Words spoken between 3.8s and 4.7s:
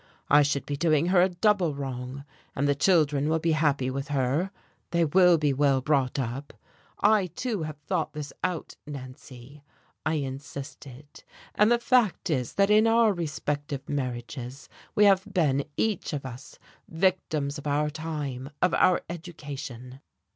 with her,